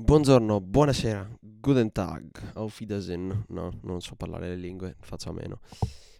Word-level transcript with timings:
Buongiorno, 0.00 0.60
buonasera, 0.60 1.28
guten 1.40 1.90
Tag, 1.90 2.52
auf 2.54 2.78
Wiedersehen. 2.78 3.46
No, 3.48 3.80
non 3.82 4.00
so 4.00 4.14
parlare 4.14 4.46
le 4.50 4.54
lingue, 4.54 4.94
faccio 5.00 5.30
a 5.30 5.32
meno. 5.32 5.58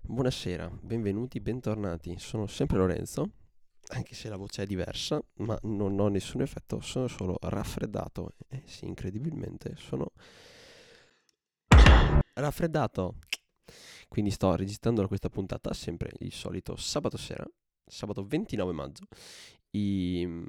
Buonasera, 0.02 0.68
benvenuti, 0.82 1.38
bentornati. 1.38 2.18
Sono 2.18 2.48
sempre 2.48 2.76
Lorenzo, 2.78 3.30
anche 3.92 4.16
se 4.16 4.28
la 4.28 4.36
voce 4.36 4.64
è 4.64 4.66
diversa, 4.66 5.22
ma 5.36 5.56
non 5.62 5.96
ho 6.00 6.08
nessun 6.08 6.40
effetto, 6.40 6.80
sono 6.80 7.06
solo 7.06 7.36
raffreddato. 7.40 8.32
Eh 8.48 8.64
sì, 8.66 8.84
incredibilmente, 8.84 9.76
sono 9.76 10.10
raffreddato. 12.34 13.14
Quindi 14.08 14.32
sto 14.32 14.56
registrando 14.56 15.06
questa 15.06 15.28
puntata 15.28 15.72
sempre 15.72 16.10
il 16.18 16.32
solito 16.32 16.74
sabato 16.74 17.16
sera, 17.16 17.48
sabato 17.86 18.24
29 18.26 18.72
maggio, 18.72 19.06
i, 19.70 20.24
mm, 20.26 20.46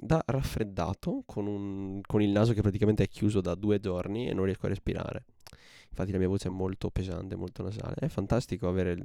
da 0.00 0.22
raffreddato 0.26 1.22
con, 1.26 1.46
un, 1.46 2.00
con 2.06 2.22
il 2.22 2.30
naso 2.30 2.52
che 2.52 2.62
praticamente 2.62 3.04
è 3.04 3.08
chiuso 3.08 3.40
da 3.40 3.54
due 3.54 3.80
giorni 3.80 4.28
e 4.28 4.34
non 4.34 4.44
riesco 4.44 4.66
a 4.66 4.70
respirare. 4.70 5.24
Infatti 5.90 6.12
la 6.12 6.18
mia 6.18 6.28
voce 6.28 6.48
è 6.48 6.50
molto 6.50 6.90
pesante, 6.90 7.36
molto 7.36 7.62
nasale. 7.62 7.96
È 7.96 8.08
fantastico 8.08 8.68
avere... 8.68 8.92
Il... 8.92 9.04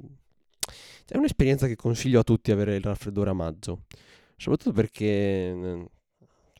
È 1.06 1.16
un'esperienza 1.16 1.66
che 1.66 1.76
consiglio 1.76 2.20
a 2.20 2.24
tutti 2.24 2.50
avere 2.50 2.76
il 2.76 2.82
raffreddore 2.82 3.30
a 3.30 3.34
maggio. 3.34 3.82
Soprattutto 4.36 4.72
perché 4.72 5.88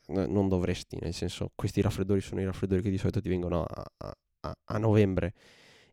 non 0.09 0.49
dovresti, 0.49 0.99
nel 1.01 1.13
senso, 1.13 1.51
questi 1.55 1.81
raffreddori 1.81 2.21
sono 2.21 2.41
i 2.41 2.45
raffreddori 2.45 2.83
che 2.83 2.91
di 2.91 2.99
solito 2.99 3.21
ti 3.21 3.29
vengono 3.29 3.65
a, 3.65 3.85
a, 3.99 4.57
a 4.65 4.79
novembre 4.79 5.35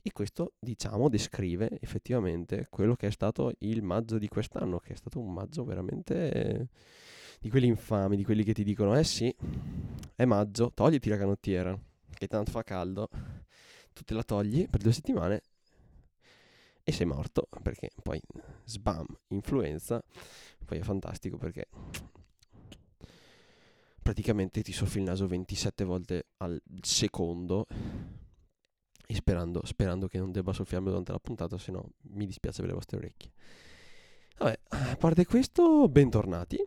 e 0.06 0.12
questo, 0.12 0.54
diciamo, 0.60 1.08
descrive 1.08 1.80
effettivamente 1.80 2.68
quello 2.70 2.94
che 2.94 3.08
è 3.08 3.10
stato 3.10 3.54
il 3.60 3.82
maggio 3.82 4.18
di 4.18 4.28
quest'anno, 4.28 4.78
che 4.80 4.92
è 4.92 4.96
stato 4.98 5.20
un 5.20 5.32
maggio 5.32 5.64
veramente 5.64 6.68
di 7.40 7.50
quelli 7.50 7.68
infami, 7.68 8.18
di 8.18 8.26
quelli 8.26 8.44
che 8.44 8.54
ti 8.54 8.66
dicono, 8.66 8.98
eh 8.98 9.06
sì, 9.06 9.34
è 10.16 10.26
maggio, 10.26 10.72
togliti 10.74 11.08
la 11.08 11.18
canottiera, 11.18 11.80
che 12.14 12.28
tanto 12.28 12.52
fa 12.52 12.64
caldo, 12.64 13.08
tu 13.94 14.04
te 14.04 14.14
la 14.14 14.24
togli 14.24 14.68
per 14.68 14.82
due 14.82 14.92
settimane 14.92 15.42
e 16.84 16.92
sei 16.92 17.06
morto, 17.06 17.48
perché 17.62 17.92
poi 18.02 18.22
sbam, 18.66 19.06
influenza, 19.30 20.04
poi 20.66 20.80
è 20.80 20.82
fantastico 20.82 21.38
perché 21.38 21.70
praticamente 24.02 24.62
ti 24.62 24.74
soffi 24.74 24.98
il 24.98 25.06
naso 25.06 25.28
27 25.28 25.86
volte 25.86 26.26
al 26.38 26.62
secondo 26.82 27.68
e 29.14 29.16
sperando, 29.16 29.62
sperando 29.64 30.08
che 30.08 30.18
non 30.18 30.32
debba 30.32 30.54
soffiarmi 30.54 30.88
durante 30.88 31.12
la 31.12 31.20
puntata, 31.20 31.58
se 31.60 31.72
no 31.72 31.92
mi 32.14 32.26
dispiace 32.26 32.62
per 32.62 32.70
le 32.70 32.76
vostre 32.76 32.98
orecchie. 32.98 33.32
Vabbè, 34.40 34.60
a 34.70 34.96
parte 34.98 35.26
questo, 35.26 35.88
bentornati. 35.88 36.58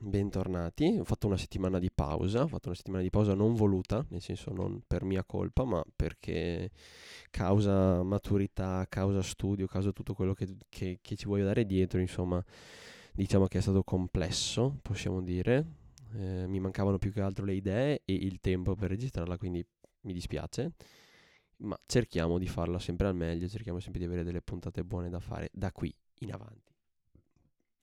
Bentornati, 0.00 0.96
ho 0.98 1.04
fatto 1.04 1.26
una 1.26 1.36
settimana 1.36 1.78
di 1.78 1.90
pausa, 1.92 2.42
ho 2.42 2.48
fatto 2.48 2.68
una 2.68 2.76
settimana 2.76 3.02
di 3.02 3.10
pausa 3.10 3.34
non 3.34 3.54
voluta, 3.54 4.04
nel 4.10 4.20
senso 4.20 4.52
non 4.52 4.82
per 4.86 5.04
mia 5.04 5.24
colpa, 5.24 5.64
ma 5.64 5.84
perché 5.94 6.70
causa 7.30 8.02
maturità, 8.02 8.84
causa 8.88 9.22
studio, 9.22 9.66
causa 9.66 9.92
tutto 9.92 10.14
quello 10.14 10.34
che, 10.34 10.56
che, 10.68 10.98
che 11.00 11.16
ci 11.16 11.26
voglio 11.26 11.44
dare 11.44 11.64
dietro, 11.64 12.00
insomma, 12.00 12.44
diciamo 13.12 13.46
che 13.46 13.58
è 13.58 13.60
stato 13.60 13.82
complesso, 13.84 14.78
possiamo 14.82 15.22
dire. 15.22 15.64
Eh, 16.14 16.46
mi 16.46 16.58
mancavano 16.58 16.98
più 16.98 17.12
che 17.12 17.20
altro 17.20 17.44
le 17.44 17.54
idee 17.54 18.02
e 18.04 18.14
il 18.14 18.40
tempo 18.40 18.74
per 18.74 18.90
registrarla, 18.90 19.36
quindi 19.36 19.64
mi 20.02 20.12
dispiace 20.12 20.72
ma 21.58 21.78
cerchiamo 21.86 22.38
di 22.38 22.46
farla 22.46 22.78
sempre 22.78 23.08
al 23.08 23.14
meglio, 23.14 23.48
cerchiamo 23.48 23.80
sempre 23.80 24.00
di 24.00 24.06
avere 24.06 24.22
delle 24.22 24.42
puntate 24.42 24.84
buone 24.84 25.08
da 25.08 25.20
fare 25.20 25.50
da 25.52 25.72
qui 25.72 25.94
in 26.20 26.32
avanti. 26.32 26.72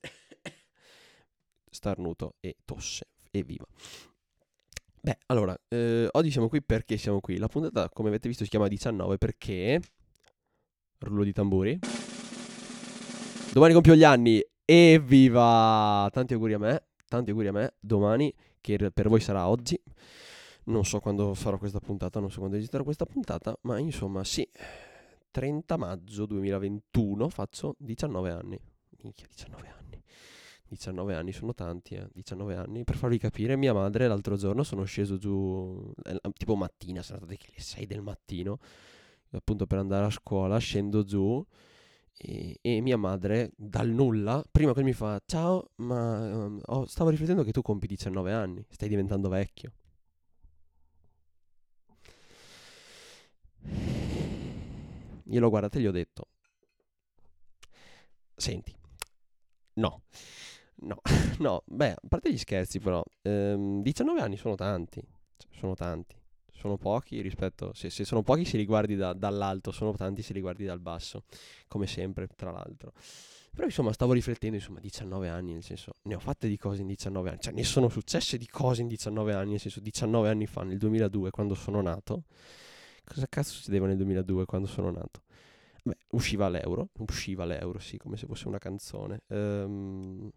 Starnuto 1.69 2.35
e 2.39 2.57
tosse, 2.63 3.07
evviva. 3.31 3.65
Beh, 5.01 5.19
allora, 5.27 5.55
eh, 5.67 6.07
oggi 6.11 6.31
siamo 6.31 6.47
qui 6.47 6.63
perché 6.63 6.97
siamo 6.97 7.19
qui. 7.19 7.37
La 7.37 7.47
puntata, 7.47 7.89
come 7.89 8.09
avete 8.09 8.27
visto, 8.27 8.43
si 8.43 8.49
chiama 8.49 8.67
19 8.67 9.17
perché... 9.17 9.79
Rullo 10.97 11.23
di 11.23 11.33
tamburi. 11.33 11.77
Domani 13.53 13.73
compio 13.73 13.93
gli 13.93 14.03
anni, 14.03 14.43
evviva! 14.65 16.09
Tanti 16.11 16.33
auguri 16.33 16.53
a 16.53 16.57
me, 16.57 16.87
tanti 17.07 17.29
auguri 17.29 17.47
a 17.49 17.51
me. 17.51 17.73
Domani, 17.79 18.33
che 18.61 18.89
per 18.91 19.07
voi 19.07 19.19
sarà 19.19 19.47
oggi. 19.47 19.79
Non 20.65 20.83
so 20.83 20.99
quando 20.99 21.33
farò 21.33 21.57
questa 21.57 21.79
puntata, 21.79 22.19
non 22.19 22.31
so 22.31 22.39
quando 22.39 22.55
registrerò 22.55 22.83
questa 22.83 23.05
puntata, 23.05 23.57
ma 23.61 23.77
insomma 23.77 24.23
sì, 24.23 24.47
30 25.31 25.77
maggio 25.77 26.25
2021 26.25 27.29
faccio 27.29 27.75
19 27.77 28.31
anni. 28.31 28.59
Minchia, 29.01 29.27
19 29.29 29.67
anni. 29.67 30.03
19 30.67 31.13
anni 31.13 31.31
sono 31.31 31.53
tanti, 31.53 31.95
eh. 31.95 32.07
19 32.13 32.55
anni. 32.55 32.83
Per 32.83 32.95
farvi 32.95 33.19
capire, 33.19 33.55
mia 33.55 33.73
madre 33.73 34.07
l'altro 34.07 34.35
giorno 34.35 34.63
sono 34.63 34.83
sceso 34.85 35.17
giù, 35.17 35.93
eh, 36.03 36.19
tipo 36.33 36.55
mattina, 36.55 37.03
sono 37.03 37.19
state 37.19 37.37
le 37.55 37.61
6 37.61 37.85
del 37.85 38.01
mattino, 38.01 38.59
appunto 39.31 39.67
per 39.67 39.77
andare 39.77 40.05
a 40.05 40.09
scuola, 40.09 40.57
scendo 40.57 41.03
giù 41.03 41.45
e, 42.17 42.57
e 42.61 42.81
mia 42.81 42.97
madre 42.97 43.51
dal 43.55 43.89
nulla, 43.89 44.43
prima 44.49 44.73
che 44.73 44.83
mi 44.83 44.93
fa, 44.93 45.21
ciao, 45.25 45.71
ma 45.77 46.45
um, 46.45 46.61
oh, 46.65 46.85
stavo 46.85 47.09
riflettendo 47.09 47.43
che 47.43 47.51
tu 47.51 47.61
compi 47.61 47.87
19 47.87 48.31
anni, 48.31 48.65
stai 48.69 48.89
diventando 48.89 49.29
vecchio. 49.29 49.71
Io 55.29 55.39
l'ho 55.39 55.49
guardato 55.49 55.77
e 55.77 55.81
gli 55.81 55.87
ho 55.87 55.91
detto, 55.91 56.27
senti, 58.35 58.75
no, 59.73 60.03
no, 60.75 61.01
no, 61.39 61.63
beh, 61.65 61.91
a 61.91 62.01
parte 62.07 62.31
gli 62.31 62.37
scherzi 62.37 62.79
però, 62.79 63.03
ehm, 63.21 63.81
19 63.81 64.21
anni 64.21 64.37
sono 64.37 64.55
tanti, 64.55 65.01
cioè, 65.37 65.49
sono 65.57 65.73
tanti, 65.73 66.15
sono 66.51 66.77
pochi 66.77 67.21
rispetto, 67.21 67.73
se, 67.73 67.89
se 67.89 68.05
sono 68.05 68.21
pochi 68.21 68.45
se 68.45 68.57
li 68.57 68.65
guardi 68.65 68.95
da, 68.95 69.13
dall'alto, 69.13 69.71
sono 69.71 69.93
tanti 69.93 70.21
se 70.21 70.33
li 70.33 70.41
guardi 70.41 70.65
dal 70.65 70.79
basso, 70.79 71.23
come 71.67 71.87
sempre, 71.87 72.27
tra 72.35 72.51
l'altro. 72.51 72.93
Però 73.55 73.65
insomma 73.65 73.93
stavo 73.93 74.11
riflettendo, 74.11 74.57
insomma 74.57 74.81
19 74.81 75.29
anni, 75.29 75.53
nel 75.53 75.63
senso 75.63 75.93
ne 76.03 76.15
ho 76.15 76.19
fatte 76.19 76.49
di 76.49 76.57
cose 76.57 76.81
in 76.81 76.87
19 76.87 77.29
anni, 77.29 77.39
cioè 77.39 77.53
ne 77.53 77.63
sono 77.63 77.87
successe 77.87 78.37
di 78.37 78.47
cose 78.47 78.81
in 78.81 78.87
19 78.89 79.33
anni, 79.33 79.51
nel 79.51 79.59
senso 79.61 79.79
19 79.79 80.29
anni 80.29 80.45
fa, 80.45 80.63
nel 80.63 80.77
2002, 80.77 81.29
quando 81.31 81.55
sono 81.55 81.81
nato, 81.81 82.23
Cosa 83.05 83.27
cazzo 83.29 83.53
succedeva 83.53 83.87
nel 83.87 83.97
2002 83.97 84.45
quando 84.45 84.67
sono 84.67 84.89
nato? 84.89 85.21
Beh, 85.83 85.97
usciva 86.09 86.49
l'euro, 86.49 86.89
usciva 86.97 87.45
l'euro, 87.45 87.77
sì, 87.77 87.97
come 87.97 88.17
se 88.17 88.25
fosse 88.25 88.47
una 88.47 88.57
canzone. 88.57 89.21
Ehm, 89.27 90.29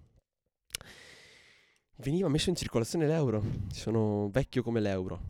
veniva 1.96 2.28
messo 2.28 2.50
in 2.50 2.56
circolazione 2.56 3.06
l'euro. 3.06 3.42
Sono 3.72 4.28
vecchio 4.30 4.62
come 4.62 4.80
l'euro. 4.80 5.20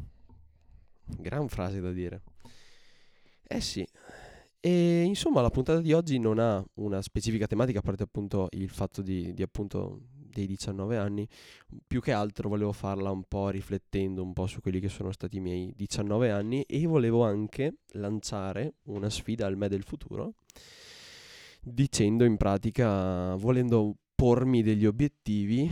Gran 1.04 1.48
frase 1.48 1.80
da 1.80 1.92
dire. 1.92 2.22
Eh 3.46 3.60
sì. 3.60 3.86
E 4.60 5.02
insomma, 5.02 5.40
la 5.40 5.50
puntata 5.50 5.80
di 5.80 5.92
oggi 5.92 6.18
non 6.18 6.40
ha 6.40 6.62
una 6.74 7.00
specifica 7.00 7.46
tematica, 7.46 7.78
a 7.78 7.82
parte 7.82 8.02
appunto 8.02 8.48
il 8.50 8.68
fatto 8.68 9.02
di, 9.02 9.32
di 9.32 9.42
appunto 9.42 10.00
dei 10.38 10.46
19 10.46 10.96
anni, 10.96 11.28
più 11.86 12.00
che 12.00 12.12
altro 12.12 12.48
volevo 12.48 12.72
farla 12.72 13.10
un 13.10 13.24
po' 13.24 13.48
riflettendo 13.48 14.22
un 14.22 14.32
po' 14.32 14.46
su 14.46 14.60
quelli 14.60 14.80
che 14.80 14.88
sono 14.88 15.12
stati 15.12 15.38
i 15.38 15.40
miei 15.40 15.72
19 15.76 16.30
anni 16.30 16.62
e 16.62 16.86
volevo 16.86 17.24
anche 17.24 17.78
lanciare 17.92 18.74
una 18.84 19.10
sfida 19.10 19.46
al 19.46 19.56
me 19.56 19.68
del 19.68 19.82
futuro, 19.82 20.34
dicendo 21.60 22.24
in 22.24 22.36
pratica, 22.36 23.34
volendo 23.34 23.96
pormi 24.14 24.62
degli 24.62 24.86
obiettivi 24.86 25.68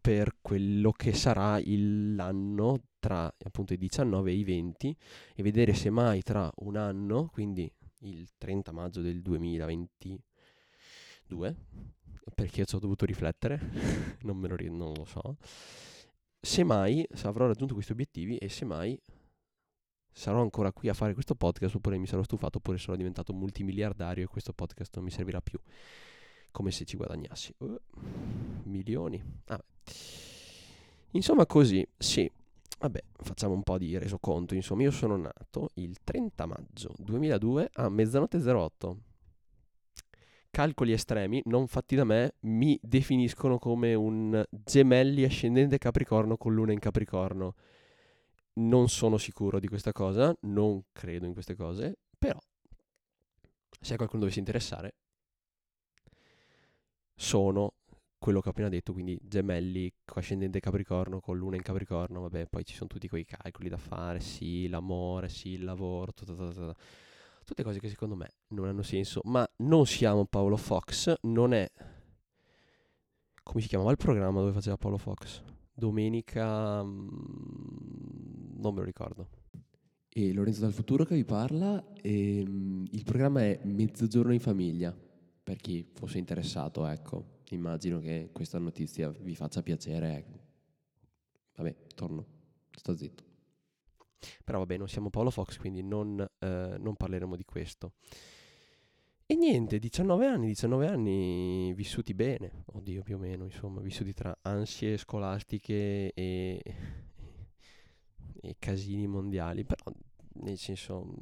per 0.00 0.36
quello 0.40 0.92
che 0.92 1.12
sarà 1.12 1.60
l'anno 1.64 2.78
tra 3.00 3.32
appunto 3.44 3.72
i 3.72 3.78
19 3.78 4.30
e 4.30 4.34
i 4.34 4.44
20 4.44 4.96
e 5.34 5.42
vedere 5.42 5.74
se 5.74 5.90
mai 5.90 6.22
tra 6.22 6.48
un 6.58 6.76
anno, 6.76 7.28
quindi 7.32 7.68
il 8.02 8.28
30 8.38 8.72
maggio 8.72 9.00
del 9.00 9.20
2022, 9.22 11.56
perché 12.34 12.64
ci 12.64 12.74
ho 12.74 12.78
dovuto 12.78 13.04
riflettere, 13.04 13.60
non, 14.22 14.36
me 14.36 14.48
lo, 14.48 14.56
non 14.70 14.92
lo 14.94 15.04
so. 15.04 15.36
Semmai 16.40 17.06
se 17.12 17.26
avrò 17.26 17.46
raggiunto 17.46 17.74
questi 17.74 17.92
obiettivi 17.92 18.36
e 18.36 18.48
semmai 18.48 18.98
sarò 20.12 20.40
ancora 20.40 20.72
qui 20.72 20.88
a 20.88 20.94
fare 20.94 21.12
questo 21.12 21.34
podcast 21.34 21.74
oppure 21.74 21.98
mi 21.98 22.06
sarò 22.06 22.22
stufato 22.22 22.58
oppure 22.58 22.78
sarò 22.78 22.96
diventato 22.96 23.32
multimiliardario 23.32 24.24
e 24.24 24.26
questo 24.26 24.52
podcast 24.52 24.94
non 24.96 25.04
mi 25.04 25.10
servirà 25.10 25.40
più. 25.40 25.58
Come 26.50 26.70
se 26.70 26.84
ci 26.84 26.96
guadagnassi. 26.96 27.54
Uh, 27.58 27.78
milioni. 28.64 29.22
Ah, 29.46 29.62
insomma 31.12 31.46
così, 31.46 31.86
sì. 31.96 32.30
Vabbè, 32.80 33.02
facciamo 33.12 33.52
un 33.52 33.62
po' 33.62 33.76
di 33.76 33.98
resoconto. 33.98 34.54
Insomma, 34.54 34.82
io 34.82 34.90
sono 34.90 35.16
nato 35.16 35.68
il 35.74 35.98
30 36.02 36.46
maggio 36.46 36.94
2002 36.98 37.70
a 37.74 37.88
mezzanotte 37.90 38.38
08 38.38 39.09
calcoli 40.50 40.92
estremi 40.92 41.40
non 41.46 41.66
fatti 41.66 41.94
da 41.94 42.04
me 42.04 42.34
mi 42.40 42.78
definiscono 42.82 43.58
come 43.58 43.94
un 43.94 44.44
gemelli 44.50 45.24
ascendente 45.24 45.78
Capricorno 45.78 46.36
con 46.36 46.54
luna 46.54 46.72
in 46.72 46.78
Capricorno. 46.78 47.54
Non 48.54 48.88
sono 48.88 49.16
sicuro 49.16 49.58
di 49.60 49.68
questa 49.68 49.92
cosa, 49.92 50.36
non 50.42 50.82
credo 50.92 51.26
in 51.26 51.32
queste 51.32 51.54
cose, 51.54 51.98
però 52.18 52.38
se 53.80 53.96
qualcuno 53.96 54.20
dovesse 54.20 54.40
interessare, 54.40 54.94
sono 57.14 57.74
quello 58.18 58.40
che 58.42 58.48
ho 58.48 58.50
appena 58.50 58.68
detto, 58.68 58.92
quindi 58.92 59.18
gemelli, 59.22 59.90
ascendente 60.14 60.60
Capricorno 60.60 61.20
con 61.20 61.38
luna 61.38 61.56
in 61.56 61.62
Capricorno, 61.62 62.20
vabbè, 62.20 62.46
poi 62.48 62.64
ci 62.64 62.74
sono 62.74 62.88
tutti 62.88 63.08
quei 63.08 63.24
calcoli 63.24 63.70
da 63.70 63.78
fare, 63.78 64.20
sì, 64.20 64.68
l'amore, 64.68 65.30
sì, 65.30 65.50
il 65.50 65.64
lavoro, 65.64 66.12
tutta, 66.12 66.34
tutta, 66.34 66.52
tutta. 66.52 66.76
Tutte 67.50 67.64
cose 67.64 67.80
che 67.80 67.88
secondo 67.88 68.14
me 68.14 68.30
non 68.48 68.68
hanno 68.68 68.82
senso, 68.82 69.20
ma 69.24 69.44
non 69.56 69.84
siamo 69.84 70.24
Paolo 70.24 70.56
Fox, 70.56 71.12
non 71.22 71.52
è... 71.52 71.68
come 73.42 73.60
si 73.60 73.66
chiamava 73.66 73.90
il 73.90 73.96
programma 73.96 74.38
dove 74.38 74.52
faceva 74.52 74.76
Paolo 74.76 74.98
Fox? 74.98 75.42
Domenica... 75.72 76.80
Mm, 76.84 78.60
non 78.60 78.72
me 78.72 78.78
lo 78.78 78.84
ricordo. 78.84 79.28
E 80.08 80.32
Lorenzo 80.32 80.60
dal 80.60 80.72
futuro 80.72 81.04
che 81.04 81.16
vi 81.16 81.24
parla, 81.24 81.92
e, 81.94 82.44
um, 82.46 82.86
il 82.88 83.02
programma 83.02 83.40
è 83.40 83.58
Mezzogiorno 83.64 84.32
in 84.32 84.40
famiglia, 84.40 84.96
per 85.42 85.56
chi 85.56 85.84
fosse 85.92 86.18
interessato, 86.18 86.86
ecco 86.86 87.38
immagino 87.54 87.98
che 87.98 88.30
questa 88.32 88.60
notizia 88.60 89.08
vi 89.10 89.34
faccia 89.34 89.60
piacere. 89.60 90.16
Ecco. 90.18 90.38
Vabbè, 91.56 91.74
torno, 91.96 92.24
sto 92.70 92.96
zitto. 92.96 93.29
Però 94.44 94.58
vabbè, 94.58 94.76
non 94.76 94.88
siamo 94.88 95.10
Paolo 95.10 95.30
Fox, 95.30 95.56
quindi 95.56 95.82
non, 95.82 96.20
eh, 96.38 96.76
non 96.78 96.96
parleremo 96.96 97.36
di 97.36 97.44
questo. 97.44 97.92
E 99.26 99.36
niente, 99.36 99.78
19 99.78 100.26
anni, 100.26 100.46
19 100.48 100.88
anni 100.88 101.72
vissuti 101.74 102.14
bene, 102.14 102.64
oddio 102.72 103.02
più 103.02 103.14
o 103.14 103.18
meno, 103.18 103.44
insomma, 103.44 103.80
vissuti 103.80 104.12
tra 104.12 104.36
ansie 104.42 104.96
scolastiche 104.96 106.12
e, 106.12 106.60
e 108.40 108.56
casini 108.58 109.06
mondiali, 109.06 109.64
però 109.64 109.84
nel 110.42 110.58
senso 110.58 111.14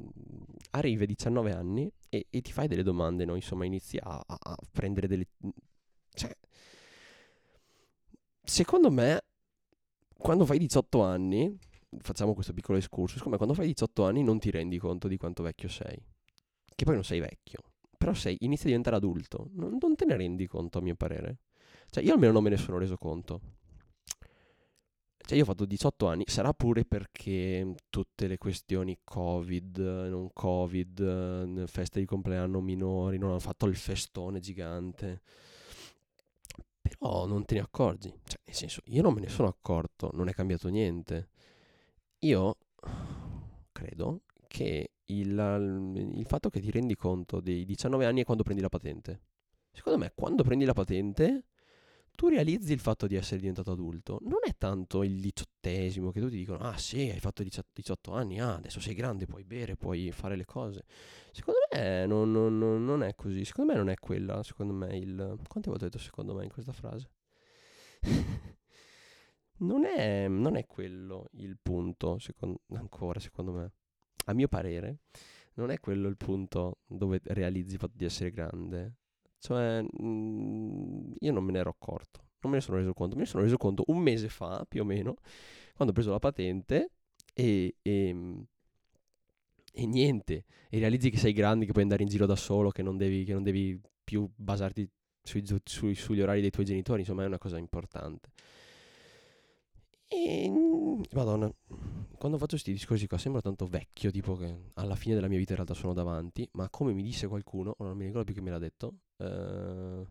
arrivi 0.71 1.03
a 1.03 1.05
19 1.05 1.51
anni 1.53 1.91
e, 2.09 2.25
e, 2.31 2.41
ti 2.41 2.51
fai 2.51 2.67
delle 2.67 2.81
domande, 2.81 3.25
no? 3.25 3.35
insomma 3.35 3.65
inizi 3.65 3.97
a, 3.97 4.17
a, 4.25 4.37
a 4.39 4.57
prendere 4.71 5.07
delle, 5.07 5.27
cioè, 6.13 6.35
secondo 8.43 8.89
me, 8.89 9.21
quando 10.17 10.45
fai 10.45 10.57
18 10.57 11.01
anni, 11.03 11.57
facciamo 11.97 12.33
questo 12.33 12.53
piccolo 12.53 12.77
escurso, 12.77 13.15
secondo 13.15 13.31
me 13.31 13.37
quando 13.37 13.55
fai 13.55 13.67
18 13.67 14.05
anni 14.05 14.23
non 14.23 14.39
ti 14.39 14.51
rendi 14.51 14.77
conto 14.77 15.07
di 15.07 15.17
quanto 15.17 15.43
vecchio 15.43 15.69
sei. 15.69 16.01
Che 16.75 16.85
poi 16.85 16.93
non 16.93 17.03
sei 17.03 17.19
vecchio, 17.19 17.59
però 17.97 18.13
sei, 18.13 18.37
inizi 18.41 18.63
a 18.63 18.67
diventare 18.67 18.95
adulto. 18.95 19.49
Non, 19.53 19.77
non 19.79 19.95
te 19.95 20.05
ne 20.05 20.15
rendi 20.15 20.47
conto, 20.47 20.77
a 20.77 20.81
mio 20.81 20.95
parere. 20.95 21.39
Cioè, 21.89 22.03
io 22.03 22.13
almeno 22.13 22.33
non 22.33 22.43
me 22.43 22.49
ne 22.49 22.57
sono 22.57 22.77
reso 22.77 22.95
conto. 22.97 23.41
Cioè, 25.17 25.37
io 25.37 25.43
ho 25.43 25.45
fatto 25.45 25.65
18 25.65 26.07
anni, 26.07 26.23
sarà 26.27 26.53
pure 26.53 26.85
perché 26.85 27.75
tutte 27.89 28.27
le 28.27 28.37
questioni 28.37 28.97
Covid, 29.03 29.77
non 30.09 30.29
Covid, 30.33 31.65
feste 31.67 31.99
di 31.99 32.05
compleanno 32.05 32.61
minori, 32.61 33.17
non 33.17 33.31
hanno 33.31 33.39
fatto 33.39 33.65
il 33.65 33.75
festone 33.75 34.39
gigante 34.39 35.21
però 36.97 37.25
non 37.25 37.45
te 37.45 37.55
ne 37.55 37.61
accorgi. 37.61 38.09
Cioè, 38.09 38.39
nel 38.45 38.55
senso, 38.55 38.81
io 38.85 39.01
non 39.01 39.13
me 39.13 39.21
ne 39.21 39.29
sono 39.29 39.47
accorto, 39.47 40.09
non 40.13 40.27
è 40.27 40.33
cambiato 40.33 40.69
niente. 40.69 41.29
Io 42.19 42.57
credo 43.71 44.23
che 44.47 44.91
il, 45.05 46.11
il 46.15 46.25
fatto 46.25 46.49
che 46.49 46.59
ti 46.59 46.69
rendi 46.69 46.95
conto 46.95 47.39
dei 47.39 47.63
19 47.65 48.05
anni 48.05 48.21
è 48.21 48.25
quando 48.25 48.43
prendi 48.43 48.61
la 48.61 48.69
patente. 48.69 49.21
Secondo 49.71 49.99
me, 49.99 50.11
quando 50.13 50.43
prendi 50.43 50.65
la 50.65 50.73
patente, 50.73 51.45
tu 52.11 52.27
realizzi 52.27 52.73
il 52.73 52.79
fatto 52.79 53.07
di 53.07 53.15
essere 53.15 53.39
diventato 53.39 53.71
adulto. 53.71 54.19
Non 54.23 54.39
è 54.43 54.53
tanto 54.57 55.03
il 55.03 55.21
diciottesimo 55.21 56.11
che 56.11 56.19
tutti 56.19 56.35
dicono, 56.35 56.59
ah 56.59 56.77
sì, 56.77 57.09
hai 57.09 57.19
fatto 57.21 57.41
18 57.41 58.11
anni, 58.11 58.41
ah 58.41 58.55
adesso 58.55 58.81
sei 58.81 58.95
grande, 58.95 59.25
puoi 59.25 59.45
bere, 59.45 59.77
puoi 59.77 60.11
fare 60.11 60.35
le 60.35 60.45
cose. 60.45 60.83
Secondo 61.31 61.59
me 61.73 62.05
non, 62.05 62.31
non, 62.31 62.57
non 62.57 63.03
è 63.03 63.15
così, 63.15 63.45
secondo 63.45 63.71
me 63.71 63.77
non 63.77 63.89
è 63.89 63.95
quella, 63.95 64.43
secondo 64.43 64.73
me 64.73 64.97
il... 64.97 65.37
Quante 65.47 65.69
volte 65.69 65.85
ho 65.85 65.87
detto 65.87 65.99
secondo 65.99 66.33
me 66.33 66.43
in 66.43 66.51
questa 66.51 66.73
frase? 66.73 67.09
non, 69.59 69.85
è, 69.85 70.27
non 70.27 70.55
è 70.55 70.65
quello 70.65 71.27
il 71.33 71.57
punto, 71.61 72.19
secondo, 72.19 72.61
ancora 72.73 73.19
secondo 73.19 73.51
me. 73.51 73.71
A 74.25 74.33
mio 74.33 74.47
parere, 74.47 74.99
non 75.55 75.71
è 75.71 75.79
quello 75.79 76.07
il 76.07 76.17
punto 76.17 76.79
dove 76.85 77.19
realizzi 77.23 77.73
il 77.73 77.79
fatto 77.79 77.95
di 77.95 78.05
essere 78.05 78.31
grande 78.31 78.95
cioè, 79.39 79.81
mh, 79.81 80.05
mhmm, 80.05 81.13
io 81.19 81.31
non 81.31 81.43
me 81.43 81.51
ne 81.53 81.59
ero 81.59 81.69
accorto, 81.69 82.19
non 82.41 82.51
me 82.51 82.57
ne 82.57 82.63
sono 82.63 82.77
reso 82.77 82.93
conto. 82.93 83.15
Me 83.15 83.21
ne 83.21 83.27
sono 83.27 83.43
reso 83.43 83.57
conto 83.57 83.83
un 83.87 83.97
mese 83.99 84.29
fa, 84.29 84.65
più 84.67 84.81
o 84.81 84.85
meno, 84.85 85.15
quando 85.73 85.91
ho 85.91 85.93
preso 85.93 86.11
la 86.11 86.19
patente 86.19 86.91
e, 87.33 87.75
e, 87.81 88.45
e 89.73 89.85
niente. 89.85 90.45
E 90.69 90.79
realizzi 90.79 91.09
che 91.09 91.17
sei 91.17 91.33
grande, 91.33 91.65
che 91.65 91.71
puoi 91.71 91.83
andare 91.83 92.03
in 92.03 92.09
giro 92.09 92.25
da 92.25 92.35
solo, 92.35 92.69
che 92.69 92.83
non 92.83 92.97
devi, 92.97 93.23
che 93.23 93.33
non 93.33 93.43
devi 93.43 93.79
più 94.03 94.29
basarti 94.35 94.87
sui, 95.23 95.43
sui, 95.63 95.95
sugli 95.95 96.21
orari 96.21 96.41
dei 96.41 96.51
tuoi 96.51 96.65
genitori. 96.65 97.01
Insomma, 97.01 97.23
è 97.23 97.27
una 97.27 97.37
cosa 97.37 97.57
importante. 97.57 98.31
E, 100.11 100.49
mhmm, 100.49 101.03
madonna, 101.11 101.51
quando 102.17 102.37
faccio 102.37 102.53
questi 102.53 102.71
discorsi 102.71 103.07
qua 103.07 103.19
sembra 103.19 103.41
tanto 103.41 103.67
vecchio, 103.67 104.09
tipo 104.09 104.35
che 104.35 104.71
alla 104.73 104.95
fine 104.95 105.13
della 105.13 105.27
mia 105.27 105.37
vita 105.37 105.51
in 105.51 105.57
realtà 105.57 105.75
sono 105.75 105.93
davanti, 105.93 106.49
ma 106.53 106.67
come 106.69 106.93
mi 106.93 107.03
disse 107.03 107.27
qualcuno, 107.27 107.75
non 107.79 107.95
mi 107.95 108.05
ricordo 108.05 108.25
più 108.25 108.33
che 108.33 108.41
me 108.41 108.49
l'ha 108.49 108.57
detto, 108.57 108.93
eh, 109.17 110.07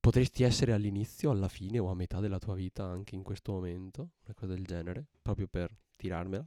potresti 0.00 0.42
essere 0.42 0.72
all'inizio, 0.72 1.30
alla 1.30 1.48
fine 1.48 1.78
o 1.78 1.90
a 1.90 1.94
metà 1.94 2.20
della 2.20 2.38
tua 2.38 2.54
vita 2.54 2.84
anche 2.84 3.14
in 3.14 3.22
questo 3.22 3.52
momento, 3.52 4.12
una 4.24 4.34
cosa 4.34 4.54
del 4.54 4.64
genere, 4.64 5.06
proprio 5.20 5.46
per 5.46 5.70
tirarmela. 5.96 6.46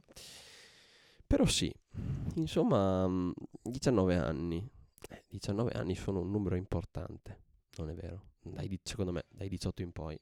Però 1.26 1.46
sì, 1.46 1.72
insomma, 2.34 3.08
19 3.62 4.16
anni. 4.16 4.68
Eh, 5.10 5.24
19 5.28 5.70
anni 5.72 5.94
sono 5.94 6.20
un 6.20 6.30
numero 6.30 6.56
importante, 6.56 7.42
non 7.76 7.90
è 7.90 7.94
vero? 7.94 8.30
Dai, 8.42 8.78
secondo 8.82 9.12
me, 9.12 9.24
dai 9.28 9.48
18 9.48 9.82
in 9.82 9.92
poi. 9.92 10.18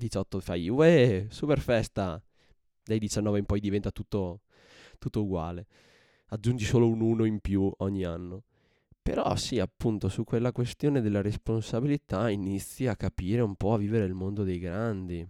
18 0.00 0.40
fai, 0.40 0.68
uè, 0.68 1.26
super 1.28 1.60
festa, 1.60 2.20
dai 2.82 2.98
19 2.98 3.38
in 3.38 3.44
poi 3.44 3.60
diventa 3.60 3.90
tutto, 3.90 4.40
tutto 4.98 5.22
uguale. 5.22 5.66
Aggiungi 6.28 6.64
solo 6.64 6.88
un 6.88 7.00
1 7.00 7.24
in 7.24 7.40
più 7.40 7.72
ogni 7.78 8.04
anno. 8.04 8.44
Però 9.02 9.34
sì, 9.36 9.58
appunto, 9.58 10.08
su 10.08 10.24
quella 10.24 10.52
questione 10.52 11.00
della 11.00 11.20
responsabilità 11.20 12.30
inizi 12.30 12.86
a 12.86 12.96
capire 12.96 13.40
un 13.40 13.56
po' 13.56 13.74
a 13.74 13.78
vivere 13.78 14.04
il 14.04 14.14
mondo 14.14 14.44
dei 14.44 14.58
grandi. 14.58 15.26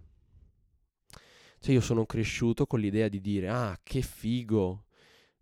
Cioè 1.59 1.73
io 1.73 1.81
sono 1.81 2.05
cresciuto 2.05 2.65
con 2.65 2.79
l'idea 2.79 3.07
di 3.07 3.21
dire, 3.21 3.49
ah, 3.49 3.79
che 3.83 4.01
figo, 4.01 4.85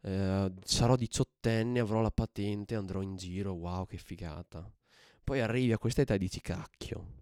eh, 0.01 0.51
sarò 0.63 0.95
diciottenne, 0.95 1.79
avrò 1.79 2.01
la 2.01 2.11
patente, 2.11 2.75
andrò 2.75 3.01
in 3.01 3.15
giro, 3.15 3.53
wow, 3.53 3.85
che 3.85 3.97
figata. 3.97 4.69
Poi 5.23 5.41
arrivi 5.41 5.71
a 5.71 5.77
questa 5.77 6.01
età 6.01 6.15
e 6.15 6.17
dici, 6.17 6.41
cacchio, 6.41 7.18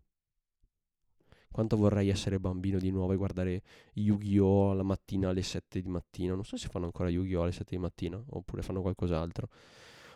quanto 1.58 1.76
vorrei 1.76 2.10
essere 2.10 2.40
bambino 2.40 2.78
di 2.78 2.92
nuovo 2.92 3.14
e 3.14 3.16
guardare 3.16 3.64
Yu-Gi-Oh! 3.94 4.74
la 4.74 4.84
mattina 4.84 5.30
alle 5.30 5.42
7 5.42 5.82
di 5.82 5.90
mattina. 5.90 6.36
Non 6.36 6.46
so 6.46 6.56
se 6.56 6.68
fanno 6.68 6.86
ancora 6.86 7.10
Yu-Gi-Oh! 7.10 7.42
alle 7.42 7.52
7 7.52 7.76
di 7.76 7.82
mattina 7.82 8.24
oppure 8.30 8.62
fanno 8.62 8.82
qualcos'altro. 8.82 9.50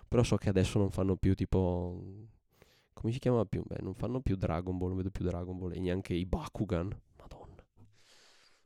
Però 0.08 0.22
so 0.22 0.38
che 0.38 0.50
adesso 0.50 0.78
non 0.78 0.92
fanno 0.92 1.16
più 1.16 1.34
tipo... 1.34 2.00
Come 2.94 3.12
si 3.12 3.18
chiama 3.18 3.44
più? 3.46 3.64
Beh, 3.66 3.80
non 3.82 3.96
fanno 3.96 4.22
più 4.22 4.36
Dragon 4.36 4.78
Ball, 4.78 4.90
non 4.90 4.98
vedo 4.98 5.10
più 5.10 5.26
Dragon 5.26 5.58
Ball 5.58 5.74
e 5.74 5.80
neanche 5.80 6.14
i 6.14 6.28
Bakugan. 6.28 6.96
Madonna. 7.18 7.66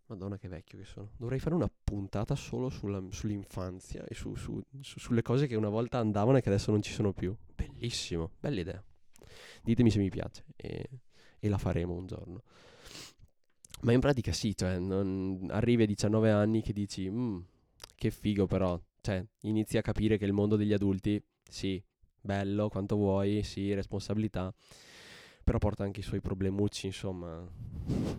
Madonna 0.08 0.38
che 0.38 0.50
vecchio 0.50 0.78
che 0.78 0.84
sono. 0.84 1.12
Dovrei 1.16 1.40
fare 1.40 1.56
una 1.56 1.72
puntata 1.82 2.36
solo 2.36 2.68
sulla, 2.68 3.02
sull'infanzia 3.10 4.04
e 4.04 4.14
su, 4.14 4.36
su, 4.36 4.62
su, 4.82 5.00
sulle 5.00 5.22
cose 5.22 5.48
che 5.48 5.56
una 5.56 5.70
volta 5.70 6.00
andavano 6.00 6.40
e 6.40 6.42
che 6.42 6.50
adesso 6.50 6.72
non 6.72 6.82
ci 6.82 6.92
sono 6.92 7.14
più. 7.14 7.34
Bellissimo, 7.56 8.32
bella 8.38 8.60
idea. 8.60 8.84
Ditemi 9.64 9.90
se 9.90 10.00
mi 10.00 10.10
piace. 10.10 10.44
E 10.58 10.90
e 11.46 11.50
la 11.50 11.58
faremo 11.58 11.94
un 11.94 12.08
giorno. 12.08 12.42
Ma 13.82 13.92
in 13.92 14.00
pratica 14.00 14.32
sì, 14.32 14.56
cioè, 14.56 14.80
non... 14.80 15.48
arrivi 15.52 15.84
a 15.84 15.86
19 15.86 16.32
anni 16.32 16.62
che 16.62 16.74
dici, 16.74 17.10
mm, 17.10 17.40
che 17.96 18.10
figo 18.10 18.48
però, 18.48 18.80
cioè, 19.02 19.24
inizi 19.42 19.78
a 19.78 19.82
capire 19.82 20.18
che 20.18 20.26
il 20.26 20.34
mondo 20.34 20.56
degli 20.56 20.74
adulti, 20.74 21.22
sì, 21.48 21.82
bello, 22.20 22.70
quanto 22.70 22.96
vuoi, 22.96 23.44
sì, 23.44 23.74
responsabilità, 23.74 24.54
però 25.44 25.60
porta 25.60 25.84
anche 25.84 26.00
i 26.00 26.04
suoi 26.04 26.22
problemucci, 26.22 26.88
insomma, 26.88 27.48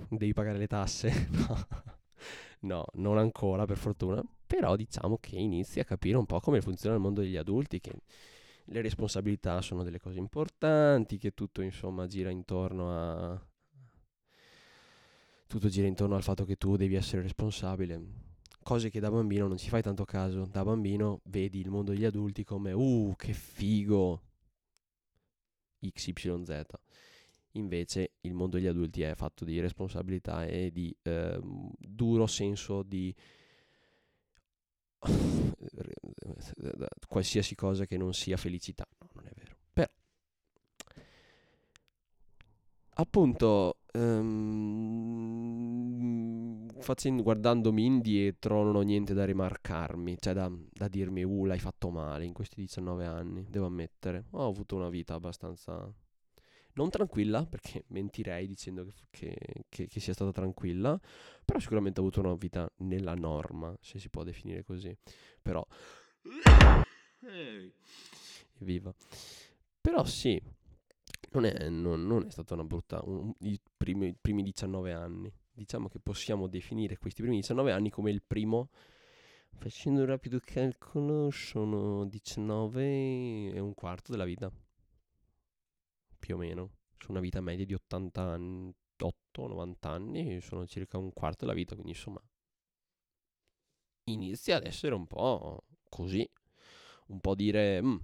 devi 0.09 0.33
pagare 0.33 0.59
le 0.59 0.69
tasse, 0.69 1.29
no. 1.31 1.67
no, 2.61 2.85
non 2.95 3.19
ancora 3.19 3.65
per 3.65 3.77
fortuna, 3.77 4.23
però 4.47 4.77
diciamo 4.77 5.19
che 5.19 5.37
inizi 5.37 5.81
a 5.81 5.85
capire 5.85 6.17
un 6.17 6.27
po' 6.27 6.39
come 6.39 6.61
funziona 6.61 6.95
il 6.95 7.03
mondo 7.03 7.23
degli 7.23 7.37
adulti, 7.37 7.81
che 7.81 7.93
le 8.67 8.81
responsabilità 8.81 9.61
sono 9.61 9.83
delle 9.83 10.01
cose 10.01 10.19
importanti, 10.19 11.19
che 11.19 11.33
tutto 11.35 11.63
insomma 11.63 12.07
gira 12.07 12.31
intorno 12.31 12.91
a... 12.93 13.47
Tutto 15.47 15.69
gira 15.69 15.87
intorno 15.87 16.17
al 16.17 16.25
fatto 16.25 16.45
che 16.45 16.57
tu 16.57 16.77
devi 16.77 16.97
essere 16.97 17.23
responsabile. 17.23 18.25
Cose 18.63 18.91
che 18.91 18.99
da 18.99 19.11
bambino 19.11 19.47
non 19.47 19.57
ci 19.57 19.69
fai 19.69 19.81
tanto 19.81 20.05
caso. 20.05 20.45
Da 20.51 20.65
bambino 20.65 21.21
vedi 21.27 21.61
il 21.61 21.71
mondo 21.71 21.93
degli 21.93 22.05
adulti 22.05 22.43
come, 22.43 22.73
uh, 22.73 23.15
che 23.17 23.33
figo! 23.33 24.23
XYZ. 25.79 26.65
Invece 27.53 28.15
il 28.23 28.35
mondo 28.35 28.57
degli 28.57 28.67
adulti 28.67 29.03
è 29.03 29.15
fatto 29.15 29.45
di 29.45 29.61
responsabilità 29.61 30.45
e 30.45 30.73
di 30.73 30.95
eh, 31.03 31.39
duro 31.79 32.27
senso 32.27 32.83
di 32.83 33.15
qualsiasi 37.09 37.55
cosa 37.55 37.87
che 37.87 37.97
non 37.97 38.13
sia 38.15 38.37
felicità. 38.37 38.87
No, 39.01 39.09
non 39.15 39.27
è 39.27 39.31
vero. 39.35 39.57
Però 39.73 39.89
appunto, 42.95 43.79
ehm, 43.93 45.47
facendo- 46.81 47.23
guardandomi 47.23 47.85
indietro 47.85 48.63
non 48.65 48.77
ho 48.77 48.81
niente 48.83 49.15
da 49.15 49.25
rimarcarmi, 49.25 50.17
cioè 50.19 50.33
da, 50.35 50.51
da 50.71 50.89
dirmi, 50.89 51.23
uh, 51.25 51.45
l'hai 51.45 51.59
fatto 51.59 51.91
male 51.91 52.25
in 52.25 52.33
questi 52.33 52.61
19 52.61 53.05
anni, 53.05 53.47
devo 53.49 53.67
ammettere. 53.67 54.27
Ho 54.31 54.47
avuto 54.47 54.77
una 54.77 54.89
vita 54.89 55.15
abbastanza... 55.15 55.91
Non 56.75 56.91
tranquilla, 56.91 57.47
perché 57.47 57.85
mentirei 57.89 58.47
dicendo 58.47 58.85
che, 58.85 58.93
che- 59.11 59.65
che- 59.69 59.87
che 59.89 60.01
sia 60.01 60.13
stata 60.13 60.31
tranquilla, 60.33 61.01
però 61.45 61.59
sicuramente 61.59 62.01
ho 62.01 62.03
avuto 62.03 62.21
una 62.21 62.35
vita 62.35 62.71
nella 62.79 63.15
norma, 63.15 63.75
se 63.81 63.99
si 63.99 64.11
può 64.11 64.23
definire 64.25 64.63
così. 64.65 64.95
Però... 65.43 65.67
Evviva. 68.59 68.95
Però 69.81 70.05
sì, 70.05 70.41
non 71.33 71.45
è, 71.45 71.69
non- 71.69 72.07
non 72.07 72.27
è 72.27 72.31
stata 72.31 72.55
una 72.55 72.65
brutta... 72.65 73.01
un- 73.05 73.33
i, 73.41 73.61
primi, 73.77 74.09
i 74.09 74.17
primi 74.21 74.43
19 74.43 74.93
anni. 74.93 75.33
Diciamo 75.53 75.89
che 75.89 75.99
possiamo 75.99 76.47
definire 76.49 76.99
questi 76.99 77.23
primi 77.23 77.37
19 77.37 77.73
anni 77.73 77.91
come 77.91 78.11
il 78.11 78.23
primo... 78.23 78.71
Facendo 79.59 80.01
un 80.01 80.07
rapido 80.07 80.39
calcolo, 80.45 81.31
sono 81.31 82.05
19 82.05 83.53
e 83.55 83.59
un 83.59 83.73
quarto 83.73 84.13
della 84.13 84.27
vita. 84.27 84.53
Più 86.19 86.35
o 86.35 86.39
meno. 86.39 86.71
Su 86.99 87.11
una 87.11 87.21
vita 87.21 87.41
media 87.41 87.65
di 87.65 87.73
80 87.73 88.23
anni, 88.23 88.75
8-90 88.99 89.89
anni, 89.89 90.41
sono 90.43 90.67
circa 90.67 90.99
un 90.99 91.11
quarto 91.13 91.47
della 91.47 91.57
vita, 91.57 91.73
quindi 91.75 91.93
insomma... 91.93 92.21
Inizia 94.09 94.57
ad 94.57 94.67
essere 94.67 94.95
un 94.95 95.07
po' 95.07 95.65
così. 95.97 96.29
Un 97.09 97.21
po' 97.21 97.35
dire... 97.35 97.81
"Mm, 97.83 97.97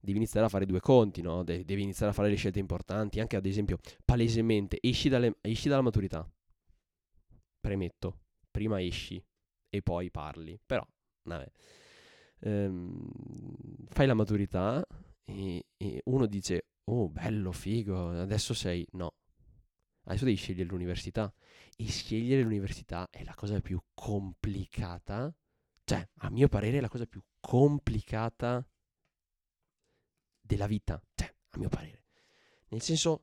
devi 0.00 0.16
iniziare 0.18 0.46
a 0.46 0.48
fare 0.48 0.66
due 0.66 0.80
conti, 0.80 1.20
no? 1.22 1.42
De- 1.44 1.64
devi 1.64 1.82
iniziare 1.82 2.12
a 2.12 2.14
fare 2.14 2.28
le 2.28 2.36
scelte 2.36 2.58
importanti, 2.58 3.20
anche 3.20 3.36
ad 3.36 3.46
esempio, 3.46 3.78
palesemente, 4.04 4.78
esci, 4.80 5.08
dalle- 5.08 5.36
esci 5.42 5.68
dalla 5.68 5.82
maturità. 5.82 6.28
Premetto, 7.60 8.20
prima 8.50 8.80
esci 8.80 9.22
e 9.68 9.82
poi 9.82 10.10
parli, 10.10 10.58
però, 10.64 10.84
vabbè. 11.24 11.50
Ehm, 12.40 13.06
fai 13.88 14.06
la 14.06 14.14
maturità 14.14 14.84
e, 15.24 15.66
e 15.76 16.00
uno 16.06 16.26
dice, 16.26 16.68
oh, 16.84 17.08
bello, 17.08 17.52
figo, 17.52 18.10
adesso 18.20 18.54
sei... 18.54 18.86
No, 18.92 19.14
adesso 20.04 20.24
devi 20.24 20.36
scegliere 20.36 20.68
l'università. 20.68 21.32
E 21.80 21.88
scegliere 21.88 22.42
l'università 22.42 23.08
è 23.08 23.24
la 23.24 23.34
cosa 23.34 23.58
più 23.62 23.80
complicata, 23.94 25.34
cioè, 25.84 26.06
a 26.18 26.28
mio 26.28 26.46
parere, 26.46 26.76
è 26.76 26.80
la 26.82 26.90
cosa 26.90 27.06
più 27.06 27.22
complicata 27.40 28.62
della 30.42 30.66
vita, 30.66 31.00
cioè, 31.14 31.34
a 31.48 31.58
mio 31.58 31.70
parere. 31.70 32.04
Nel 32.68 32.82
senso, 32.82 33.22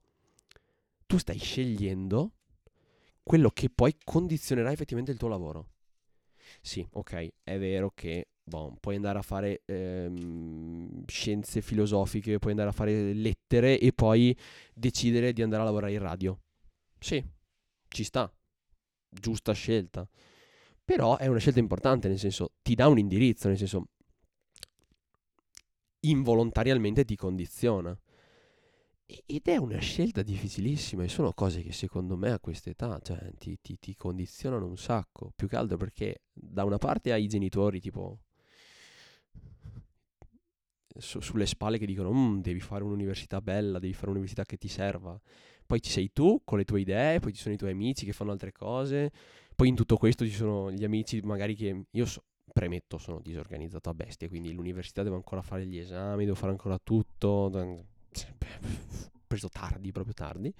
tu 1.05 1.19
stai 1.19 1.37
scegliendo 1.37 2.31
quello 3.21 3.51
che 3.51 3.69
poi 3.69 3.95
condizionerà 4.03 4.71
effettivamente 4.71 5.11
il 5.11 5.19
tuo 5.19 5.27
lavoro. 5.27 5.73
Sì, 6.59 6.83
ok, 6.93 7.33
è 7.43 7.59
vero 7.59 7.91
che 7.91 8.29
boh, 8.43 8.75
puoi 8.79 8.95
andare 8.95 9.19
a 9.19 9.21
fare 9.21 9.61
ehm, 9.65 11.03
scienze 11.05 11.61
filosofiche, 11.61 12.39
puoi 12.39 12.53
andare 12.53 12.69
a 12.69 12.73
fare 12.73 13.13
lettere 13.13 13.79
e 13.79 13.93
poi 13.93 14.35
decidere 14.73 15.31
di 15.31 15.43
andare 15.43 15.61
a 15.61 15.65
lavorare 15.65 15.93
in 15.93 15.99
radio. 15.99 16.41
Sì, 16.97 17.23
ci 17.89 18.03
sta, 18.03 18.31
giusta 19.19 19.53
scelta. 19.53 20.07
Però 20.83 21.17
è 21.17 21.27
una 21.27 21.39
scelta 21.39 21.59
importante, 21.59 22.07
nel 22.07 22.19
senso, 22.19 22.53
ti 22.61 22.75
dà 22.75 22.87
un 22.87 22.97
indirizzo, 22.99 23.47
nel 23.49 23.57
senso, 23.57 23.87
involontariamente 26.01 27.05
ti 27.05 27.15
condiziona. 27.15 27.95
Ed 29.25 29.47
è 29.47 29.57
una 29.57 29.79
scelta 29.79 30.21
difficilissima 30.21 31.03
e 31.03 31.07
sono 31.09 31.33
cose 31.33 31.61
che 31.61 31.71
secondo 31.73 32.15
me 32.15 32.31
a 32.31 32.39
quest'età 32.39 32.99
cioè, 33.01 33.31
ti, 33.37 33.57
ti- 33.61 33.77
ti 33.79 33.95
condizionano 33.95 34.65
un 34.67 34.77
sacco. 34.77 35.31
Più 35.35 35.47
che 35.47 35.55
altro 35.55 35.77
perché 35.77 36.21
da 36.31 36.63
una 36.63 36.77
parte 36.77 37.11
hai 37.11 37.23
i 37.23 37.27
genitori 37.27 37.79
tipo 37.81 38.19
su- 40.97 41.21
sulle 41.21 41.45
spalle 41.45 41.77
che 41.77 41.85
dicono 41.85 42.11
"Mm, 42.13 42.39
devi 42.39 42.59
fare 42.59 42.83
un'università 42.83 43.41
bella, 43.41 43.79
devi 43.79 43.93
fare 43.93 44.07
un'università 44.07 44.43
che 44.45 44.57
ti 44.57 44.67
serva. 44.67 45.19
Poi 45.67 45.81
ci 45.81 45.91
sei 45.91 46.11
tu 46.13 46.41
con 46.45 46.57
le 46.57 46.65
tue 46.65 46.81
idee, 46.81 47.19
poi 47.19 47.33
ci 47.33 47.41
sono 47.41 47.53
i 47.55 47.57
tuoi 47.57 47.71
amici 47.71 48.05
che 48.05 48.13
fanno 48.13 48.31
altre 48.31 48.51
cose. 48.53 49.11
Poi 49.55 49.67
in 49.67 49.75
tutto 49.75 49.97
questo 49.97 50.25
ci 50.25 50.31
sono 50.31 50.71
gli 50.71 50.83
amici 50.85 51.19
magari 51.21 51.55
che 51.55 51.85
io 51.91 52.05
so- 52.05 52.23
premetto 52.53 52.97
sono 52.97 53.19
disorganizzato 53.21 53.89
a 53.89 53.93
bestia, 53.93 54.27
quindi 54.29 54.53
l'università 54.53 55.03
devo 55.03 55.15
ancora 55.15 55.41
fare 55.43 55.65
gli 55.67 55.77
esami, 55.77 56.23
devo 56.25 56.35
fare 56.37 56.51
ancora 56.51 56.79
tutto. 56.81 57.49
Preso 59.27 59.49
tardi, 59.49 59.91
proprio 59.91 60.13
tardi. 60.13 60.53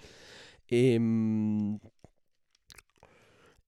E, 0.65 0.97
mm, 0.99 1.75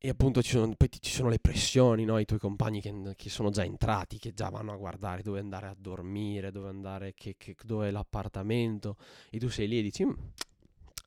e 0.02 0.08
appunto 0.10 0.42
ci 0.42 0.52
sono, 0.52 0.74
poi 0.78 0.88
ci 1.02 1.12
sono 1.12 1.28
le 1.28 1.40
pressioni, 1.40 2.06
no? 2.06 2.18
I 2.20 2.26
tuoi 2.26 2.40
compagni 2.40 2.80
che, 2.80 2.94
che 3.18 3.30
sono 3.30 3.50
già 3.50 3.66
entrati, 3.66 4.18
che 4.18 4.34
già 4.34 4.48
vanno 4.50 4.72
a 4.72 4.78
guardare 4.78 5.22
dove 5.24 5.40
andare 5.40 5.68
a 5.68 5.76
dormire, 5.78 6.52
dove 6.52 6.70
andare, 6.70 7.14
che, 7.14 7.36
che- 7.38 7.56
dove 7.66 7.90
è 7.90 7.92
l'appartamento. 7.92 8.96
E 9.30 9.40
tu 9.40 9.50
sei 9.50 9.68
lì 9.68 9.80
e 9.80 9.82
dici, 9.82 10.06
"Mm, 10.06 10.12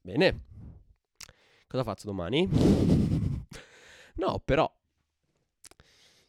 bene, 0.03 0.41
cosa 1.67 1.85
faccio 1.85 2.07
domani? 2.07 2.49
No, 4.17 4.41
però 4.45 4.71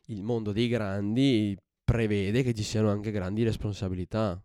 il 0.08 0.22
mondo 0.24 0.52
dei 0.52 0.68
grandi 0.68 1.58
prevede 1.84 2.44
che 2.44 2.54
ci 2.54 2.64
siano 2.64 2.90
anche 2.90 3.12
grandi 3.12 3.44
responsabilità. 3.44 4.42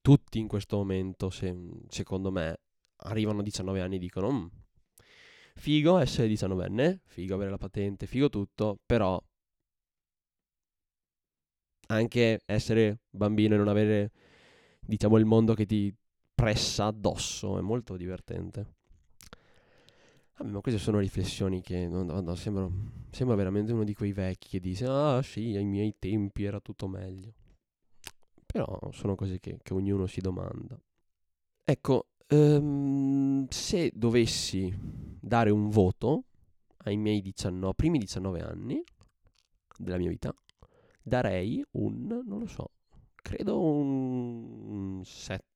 Tutti 0.00 0.38
in 0.38 0.48
questo 0.48 0.76
momento, 0.76 1.30
se- 1.30 1.54
secondo 1.88 2.30
me, 2.30 2.60
arrivano 3.02 3.40
a 3.40 3.42
19 3.42 3.80
anni 3.80 3.96
e 3.96 3.98
dicono 3.98 4.30
"Mm, 4.32 4.46
figo 5.54 5.98
essere 5.98 6.28
19enne, 6.28 7.00
figo 7.06 7.34
avere 7.34 7.50
la 7.50 7.58
patente, 7.58 8.06
figo 8.06 8.28
tutto, 8.28 8.78
però 8.84 9.20
anche 11.88 12.40
essere 12.46 13.00
bambino 13.10 13.54
e 13.54 13.58
non 13.58 13.68
avere, 13.68 14.12
diciamo, 14.80 15.18
il 15.18 15.24
mondo 15.24 15.54
che 15.54 15.66
ti 15.66 15.92
pressa 16.40 16.86
addosso 16.86 17.58
è 17.58 17.60
molto 17.60 17.98
divertente. 17.98 18.76
Vabbè, 20.38 20.50
ma 20.50 20.60
queste 20.60 20.80
sono 20.80 20.98
riflessioni 20.98 21.60
che 21.60 21.86
no, 21.86 22.02
no, 22.02 22.34
sembro, 22.34 22.72
sembra 23.10 23.36
veramente 23.36 23.72
uno 23.72 23.84
di 23.84 23.92
quei 23.92 24.12
vecchi 24.12 24.48
che 24.48 24.60
dice 24.60 24.86
ah 24.86 25.20
sì, 25.20 25.54
ai 25.54 25.66
miei 25.66 25.96
tempi 25.98 26.44
era 26.44 26.58
tutto 26.58 26.88
meglio. 26.88 27.34
Però 28.46 28.88
sono 28.92 29.16
cose 29.16 29.38
che, 29.38 29.58
che 29.62 29.74
ognuno 29.74 30.06
si 30.06 30.22
domanda. 30.22 30.80
Ecco, 31.62 32.06
ehm, 32.26 33.46
se 33.48 33.92
dovessi 33.94 34.74
dare 35.20 35.50
un 35.50 35.68
voto 35.68 36.24
ai 36.84 36.96
miei 36.96 37.20
19, 37.20 37.74
primi 37.74 37.98
19 37.98 38.40
anni 38.40 38.82
della 39.76 39.98
mia 39.98 40.08
vita, 40.08 40.34
darei 41.02 41.62
un, 41.72 42.22
non 42.26 42.38
lo 42.38 42.46
so, 42.46 42.70
credo 43.14 43.60
un 43.60 45.02
7, 45.04 45.49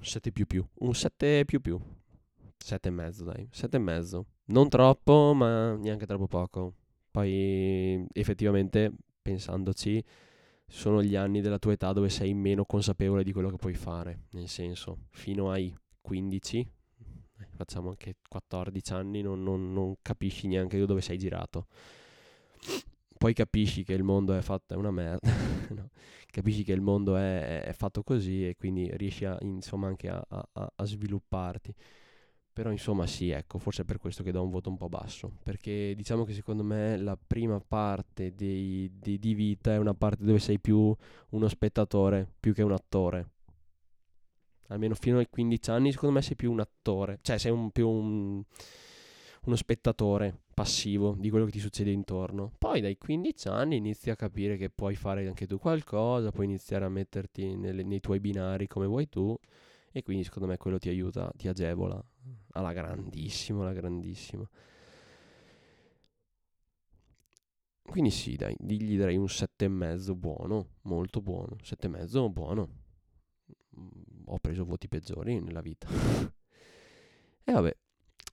7 0.00 0.32
più 0.32 0.46
più, 0.46 0.64
un 0.80 0.94
7 0.94 1.44
più 1.44 1.60
più, 1.60 1.80
7 2.56 2.88
e 2.88 2.90
mezzo 2.90 3.24
dai, 3.24 3.48
7 3.50 3.76
e 3.76 3.80
mezzo. 3.80 4.26
Non 4.46 4.68
troppo, 4.68 5.32
ma 5.34 5.74
neanche 5.74 6.06
troppo 6.06 6.26
poco. 6.26 6.74
Poi 7.10 8.06
effettivamente, 8.12 8.92
pensandoci, 9.20 10.02
sono 10.66 11.02
gli 11.02 11.16
anni 11.16 11.40
della 11.40 11.58
tua 11.58 11.72
età 11.72 11.92
dove 11.92 12.10
sei 12.10 12.34
meno 12.34 12.64
consapevole 12.64 13.24
di 13.24 13.32
quello 13.32 13.50
che 13.50 13.56
puoi 13.56 13.74
fare. 13.74 14.24
Nel 14.30 14.48
senso, 14.48 15.06
fino 15.10 15.50
ai 15.50 15.74
15, 16.00 16.58
eh, 16.58 17.46
facciamo 17.56 17.88
anche 17.88 18.16
14 18.28 18.92
anni, 18.92 19.22
non, 19.22 19.42
non- 19.42 19.72
non 19.72 19.94
capisci 20.02 20.46
neanche 20.46 20.84
dove 20.84 21.00
sei 21.00 21.18
girato. 21.18 21.66
Poi 23.16 23.32
capisci 23.32 23.82
che 23.82 23.94
il 23.94 24.04
mondo 24.04 24.34
è 24.34 24.40
fatto, 24.42 24.74
è 24.74 24.76
una 24.76 24.90
merda. 24.92 25.28
no. 25.74 25.90
Capisci 26.30 26.64
che 26.64 26.72
il 26.72 26.80
mondo 26.80 27.16
è, 27.16 27.62
è 27.62 27.72
fatto 27.72 28.02
così 28.02 28.46
e 28.48 28.56
quindi 28.56 28.90
riesci 28.96 29.24
a, 29.24 29.36
insomma 29.42 29.86
anche 29.88 30.08
a, 30.08 30.22
a- 30.28 30.72
a 30.76 30.84
svilupparti. 30.84 31.74
Però 32.52 32.70
insomma 32.72 33.06
sì, 33.06 33.30
ecco, 33.30 33.58
forse 33.58 33.82
è 33.82 33.84
per 33.84 33.98
questo 33.98 34.24
che 34.24 34.32
do 34.32 34.42
un 34.42 34.50
voto 34.50 34.68
un 34.68 34.76
po' 34.76 34.88
basso, 34.88 35.30
perché 35.44 35.94
diciamo 35.96 36.24
che 36.24 36.32
secondo 36.34 36.64
me 36.64 36.96
la 36.96 37.16
prima 37.16 37.60
parte 37.60 38.34
dei- 38.34 38.90
di, 38.98 39.18
di 39.18 39.34
vita 39.34 39.72
è 39.74 39.78
una 39.78 39.94
parte 39.94 40.24
dove 40.24 40.40
sei 40.40 40.58
più 40.58 40.94
uno 41.30 41.48
spettatore 41.48 42.28
più 42.40 42.52
che 42.54 42.62
un 42.62 42.72
attore. 42.72 43.28
Almeno 44.70 44.94
fino 44.94 45.18
ai 45.18 45.28
15 45.30 45.70
anni 45.70 45.92
secondo 45.92 46.14
me 46.16 46.22
sei 46.22 46.36
più 46.36 46.52
un 46.52 46.60
attore, 46.60 47.18
cioè 47.22 47.38
sei 47.38 47.50
un, 47.52 47.70
più 47.70 47.88
un- 47.88 48.42
uno 49.48 49.56
spettatore 49.56 50.42
passivo 50.52 51.16
di 51.18 51.30
quello 51.30 51.46
che 51.46 51.52
ti 51.52 51.58
succede 51.58 51.90
intorno. 51.90 52.52
Poi 52.58 52.82
dai 52.82 52.98
15 52.98 53.48
anni 53.48 53.76
inizi 53.76 54.10
a 54.10 54.16
capire 54.16 54.58
che 54.58 54.68
puoi 54.68 54.94
fare 54.94 55.26
anche 55.26 55.46
tu 55.46 55.58
qualcosa, 55.58 56.30
puoi 56.30 56.44
iniziare 56.44 56.84
a 56.84 56.90
metterti 56.90 57.56
nelle- 57.56 57.82
nei 57.82 58.00
tuoi 58.00 58.20
binari 58.20 58.66
come 58.66 58.86
vuoi 58.86 59.08
tu 59.08 59.36
e 59.90 60.02
quindi 60.02 60.22
secondo 60.22 60.48
me 60.48 60.58
quello 60.58 60.78
ti 60.78 60.90
aiuta, 60.90 61.32
ti 61.34 61.48
agevola 61.48 62.02
alla 62.52 62.72
grandissima, 62.74 63.62
alla 63.62 63.72
grandissima. 63.72 64.46
Quindi 67.82 68.10
sì, 68.10 68.36
dai, 68.36 68.54
gli 68.58 68.98
darei 68.98 69.16
un 69.16 69.30
sette 69.30 69.64
e 69.64 69.68
mezzo 69.68 70.14
buono, 70.14 70.72
molto 70.82 71.22
buono. 71.22 71.56
Sette 71.62 71.86
e 71.86 71.90
mezzo 71.90 72.28
buono. 72.28 72.68
ho 74.26 74.38
preso 74.40 74.64
voti 74.66 74.88
peggiori 74.88 75.40
nella 75.40 75.62
vita. 75.62 75.88
e 77.44 77.52
vabbè, 77.52 77.74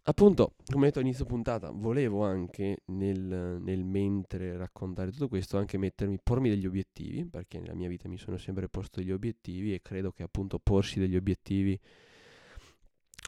appunto, 0.07 0.55
come 0.71 0.85
detto 0.85 0.99
all'inizio 0.99 1.25
puntata, 1.25 1.69
volevo 1.71 2.23
anche 2.23 2.81
nel, 2.85 3.59
nel, 3.61 3.83
mentre 3.83 4.57
raccontare 4.57 5.11
tutto 5.11 5.27
questo 5.27 5.57
anche 5.57 5.77
mettermi, 5.77 6.17
pormi 6.21 6.49
degli 6.49 6.65
obiettivi, 6.65 7.25
perché 7.25 7.59
nella 7.59 7.75
mia 7.75 7.87
vita 7.87 8.07
mi 8.07 8.17
sono 8.17 8.37
sempre 8.37 8.67
posto 8.69 8.99
degli 8.99 9.11
obiettivi 9.11 9.73
e 9.73 9.81
credo 9.81 10.11
che 10.11 10.23
appunto 10.23 10.59
porsi 10.59 10.99
degli 10.99 11.15
obiettivi 11.15 11.79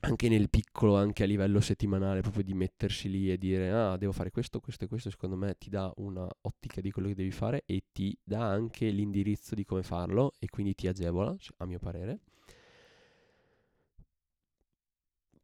anche 0.02 0.30
nel 0.30 0.50
piccolo, 0.50 0.96
anche 0.96 1.24
a 1.24 1.26
livello 1.26 1.60
settimanale, 1.60 2.22
proprio 2.22 2.44
di 2.44 2.54
mettersi 2.54 3.10
lì 3.10 3.32
e 3.32 3.38
dire 3.38 3.72
ah, 3.72 3.98
devo 3.98 4.12
fare 4.12 4.30
questo, 4.30 4.60
questo 4.60 4.86
e 4.86 4.88
questo, 4.88 5.10
secondo 5.10 5.36
me 5.36 5.56
ti 5.58 5.70
dà 5.70 5.92
una 5.98 6.28
ottica 6.42 6.82
di 6.82 6.92
quello 6.92 7.08
che 7.08 7.16
devi 7.16 7.32
fare 7.32 7.64
e 7.66 7.86
ti 7.92 8.16
dà 8.24 8.48
anche 8.48 8.90
l'indirizzo 8.90 9.56
di 9.56 9.66
come 9.66 9.82
farlo 9.84 10.34
e 10.40 10.48
quindi 10.50 10.76
ti 10.76 10.88
agevola, 10.88 11.36
a 11.58 11.66
mio 11.66 11.80
parere. 11.80 12.20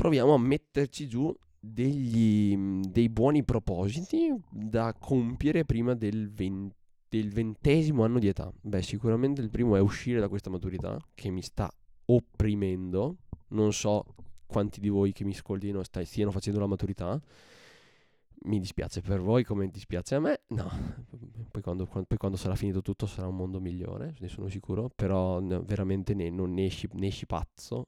Proviamo 0.03 0.33
a 0.33 0.37
metterci 0.37 1.07
giù 1.07 1.33
degli, 1.57 2.57
dei 2.89 3.07
buoni 3.07 3.45
propositi 3.45 4.35
da 4.49 4.93
compiere 4.99 5.63
prima 5.63 5.95
del, 5.95 6.29
20, 6.29 6.75
del 7.07 7.31
ventesimo 7.31 8.03
anno 8.03 8.19
di 8.19 8.27
età. 8.27 8.51
Beh, 8.59 8.81
sicuramente 8.81 9.39
il 9.39 9.49
primo 9.49 9.77
è 9.77 9.79
uscire 9.79 10.19
da 10.19 10.27
questa 10.27 10.49
maturità 10.49 10.99
che 11.15 11.29
mi 11.29 11.41
sta 11.41 11.71
opprimendo. 12.07 13.15
Non 13.51 13.71
so 13.71 14.03
quanti 14.45 14.81
di 14.81 14.89
voi 14.89 15.13
che 15.13 15.23
mi 15.23 15.31
ascoltino 15.31 15.81
stiano 15.83 16.31
facendo 16.31 16.59
la 16.59 16.67
maturità. 16.67 17.17
Mi 18.41 18.59
dispiace 18.59 18.99
per 18.99 19.21
voi 19.21 19.45
come 19.45 19.69
dispiace 19.69 20.15
a 20.15 20.19
me. 20.19 20.41
No, 20.47 20.69
poi 21.49 21.61
quando, 21.61 21.85
quando, 21.85 22.07
poi 22.09 22.17
quando 22.17 22.35
sarà 22.35 22.55
finito 22.55 22.81
tutto 22.81 23.05
sarà 23.05 23.27
un 23.27 23.37
mondo 23.37 23.61
migliore, 23.61 24.15
ne 24.19 24.27
sono 24.27 24.49
sicuro. 24.49 24.91
Però 24.93 25.39
no, 25.39 25.63
veramente 25.63 26.13
ne, 26.13 26.29
non 26.29 26.51
ne 26.51 26.65
esci, 26.65 26.89
ne 26.91 27.07
esci 27.07 27.25
pazzo. 27.25 27.87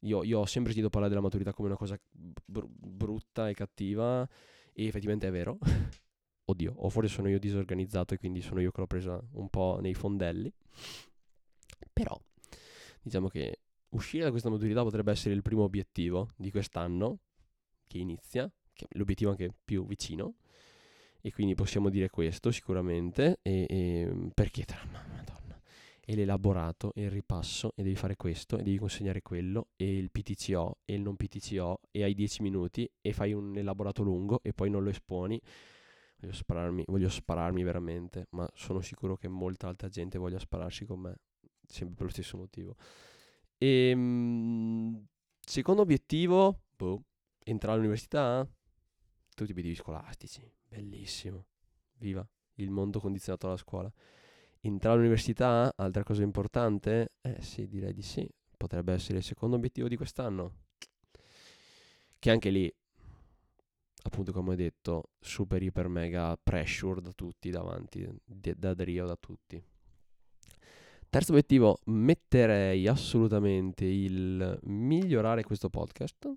Io, 0.00 0.22
io, 0.22 0.40
ho 0.40 0.46
sempre 0.46 0.72
sentito 0.72 0.90
parlare 0.90 1.12
della 1.12 1.24
maturità 1.24 1.52
come 1.52 1.68
una 1.68 1.76
cosa 1.76 1.98
br- 2.10 2.68
brutta 2.68 3.48
e 3.48 3.54
cattiva 3.54 4.28
e 4.72 4.86
effettivamente 4.86 5.26
è 5.26 5.30
vero. 5.30 5.58
Oddio, 6.50 6.72
o 6.76 6.88
forse 6.88 7.10
sono 7.10 7.28
io 7.28 7.38
disorganizzato 7.38 8.14
e 8.14 8.18
quindi 8.18 8.40
sono 8.40 8.60
io 8.60 8.70
che 8.70 8.80
l'ho 8.80 8.86
presa 8.86 9.20
un 9.32 9.48
po' 9.50 9.78
nei 9.80 9.94
fondelli. 9.94 10.52
Però, 11.92 12.18
diciamo 13.02 13.28
che 13.28 13.60
uscire 13.90 14.24
da 14.24 14.30
questa 14.30 14.50
maturità 14.50 14.82
potrebbe 14.82 15.10
essere 15.10 15.34
il 15.34 15.42
primo 15.42 15.62
obiettivo 15.62 16.30
di 16.36 16.50
quest'anno 16.50 17.18
che 17.86 17.98
inizia, 17.98 18.50
che 18.72 18.86
è 18.88 18.96
l'obiettivo 18.96 19.30
anche 19.30 19.52
più 19.64 19.84
vicino. 19.86 20.36
E 21.20 21.32
quindi 21.32 21.54
possiamo 21.54 21.90
dire 21.90 22.08
questo 22.08 22.50
sicuramente. 22.50 23.40
E, 23.42 23.66
e 23.68 24.30
perché 24.32 24.64
tra 24.64 24.78
madonna, 24.90 25.17
e 26.10 26.14
l'elaborato 26.14 26.94
e 26.94 27.02
il 27.02 27.10
ripasso 27.10 27.74
e 27.76 27.82
devi 27.82 27.94
fare 27.94 28.16
questo 28.16 28.56
e 28.56 28.62
devi 28.62 28.78
consegnare 28.78 29.20
quello 29.20 29.68
e 29.76 29.98
il 29.98 30.10
PTCO 30.10 30.78
e 30.86 30.94
il 30.94 31.02
non 31.02 31.16
PTCO 31.16 31.82
e 31.90 32.02
hai 32.02 32.14
10 32.14 32.40
minuti 32.40 32.90
e 33.02 33.12
fai 33.12 33.34
un 33.34 33.58
elaborato 33.58 34.02
lungo 34.02 34.40
e 34.42 34.54
poi 34.54 34.70
non 34.70 34.82
lo 34.82 34.88
esponi. 34.88 35.38
Voglio 36.18 36.32
spararmi, 36.32 36.84
voglio 36.86 37.10
spararmi 37.10 37.62
veramente, 37.62 38.26
ma 38.30 38.48
sono 38.54 38.80
sicuro 38.80 39.18
che 39.18 39.28
molta 39.28 39.68
altra 39.68 39.90
gente 39.90 40.16
voglia 40.16 40.38
spararsi 40.38 40.86
con 40.86 41.00
me, 41.00 41.16
sempre 41.66 41.96
per 41.96 42.06
lo 42.06 42.12
stesso 42.12 42.38
motivo. 42.38 42.76
E, 43.58 43.90
ehm, 43.90 45.06
secondo 45.40 45.82
obiettivo, 45.82 46.62
boh, 46.74 47.02
entrare 47.44 47.74
all'università, 47.74 48.48
tutti 49.28 49.50
i 49.50 49.52
obiettivi 49.52 49.74
scolastici, 49.74 50.50
bellissimo, 50.66 51.48
viva 51.98 52.26
il 52.54 52.70
mondo 52.70 52.98
condizionato 52.98 53.46
dalla 53.46 53.58
scuola. 53.58 53.92
Entrare 54.60 54.96
all'università, 54.96 55.72
altra 55.76 56.02
cosa 56.02 56.22
importante? 56.22 57.12
Eh 57.20 57.40
sì, 57.40 57.68
direi 57.68 57.92
di 57.92 58.02
sì, 58.02 58.28
potrebbe 58.56 58.92
essere 58.92 59.18
il 59.18 59.24
secondo 59.24 59.56
obiettivo 59.56 59.86
di 59.88 59.96
quest'anno. 59.96 60.52
Che 62.18 62.30
anche 62.30 62.50
lì, 62.50 62.72
appunto 64.02 64.32
come 64.32 64.52
ho 64.52 64.56
detto, 64.56 65.10
super 65.20 65.62
iper 65.62 65.86
mega 65.88 66.36
pressure 66.42 67.00
da 67.00 67.12
tutti 67.12 67.50
davanti, 67.50 68.08
da 68.24 68.74
Drio 68.74 69.06
da 69.06 69.16
tutti. 69.16 69.62
Terzo 71.08 71.30
obiettivo, 71.30 71.78
metterei 71.84 72.86
assolutamente 72.86 73.84
il 73.84 74.58
migliorare 74.64 75.42
questo 75.44 75.70
podcast 75.70 76.30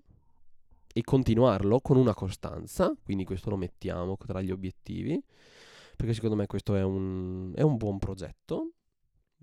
e 0.94 1.02
continuarlo 1.02 1.80
con 1.80 1.96
una 1.96 2.14
costanza, 2.14 2.94
quindi 3.02 3.24
questo 3.24 3.50
lo 3.50 3.56
mettiamo 3.56 4.16
tra 4.16 4.40
gli 4.40 4.50
obiettivi, 4.50 5.22
perché 5.96 6.14
secondo 6.14 6.36
me 6.36 6.46
questo 6.46 6.74
è 6.74 6.82
un, 6.82 7.52
è 7.54 7.62
un 7.62 7.76
buon 7.76 7.98
progetto. 7.98 8.72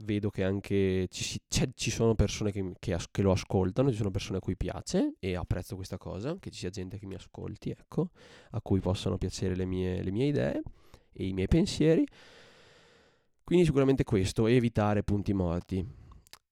Vedo 0.02 0.30
che 0.30 0.46
anche 0.46 1.08
ci, 1.10 1.24
si, 1.24 1.42
ci 1.74 1.92
sono 1.92 2.16
persone 2.16 2.52
che, 2.52 2.74
che, 2.80 2.94
as, 2.94 3.08
che, 3.12 3.22
lo 3.22 3.32
ascoltano, 3.32 3.92
ci 3.92 3.98
sono 3.98 4.12
persone 4.12 4.38
a 4.38 4.42
cui 4.42 4.56
piace 4.56 5.16
e 5.20 5.36
apprezzo 5.36 5.76
questa 5.76 5.98
cosa, 5.98 6.38
che 6.40 6.52
ci 6.52 6.60
sia 6.60 6.70
gente 6.70 6.98
che 6.98 7.06
mi 7.06 7.16
ascolti, 7.16 7.70
ecco, 7.72 8.12
a 8.52 8.62
cui 8.62 8.80
possano 8.80 9.18
piacere 9.18 9.56
le 9.56 9.66
mie, 9.66 10.02
le 10.02 10.12
mie 10.12 10.28
idee 10.28 10.62
e 11.12 11.28
i 11.28 11.34
miei 11.34 11.48
pensieri. 11.48 12.06
Quindi 13.44 13.66
sicuramente 13.66 14.04
questo, 14.04 14.48
evitare 14.48 15.04
punti 15.04 15.34
morti. 15.34 15.86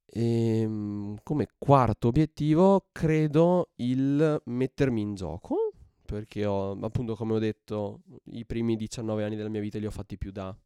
E, 0.09 0.61
ehm, 0.61 1.17
come 1.21 1.47
quarto 1.57 2.07
obiettivo 2.07 2.87
credo 2.91 3.69
il 3.75 4.41
mettermi 4.45 5.01
in 5.01 5.13
gioco, 5.13 5.66
perché 6.07 6.45
ho, 6.45 6.71
appunto 6.71 7.15
come 7.15 7.33
ho 7.33 7.39
detto, 7.39 8.01
i 8.31 8.45
primi 8.45 8.75
19 8.77 9.23
anni 9.23 9.35
della 9.35 9.49
mia 9.49 9.61
vita 9.61 9.77
li 9.77 9.85
ho 9.85 9.91
fatti 9.91 10.17
più 10.17 10.31
da... 10.31 10.57